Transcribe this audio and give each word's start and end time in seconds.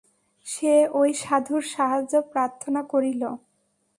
সে 0.45 0.73
ঐ 0.93 1.01
সাধুর 1.21 1.63
সাহায্য 1.73 2.13
প্রার্থনা 2.31 2.81
করিল। 2.83 3.21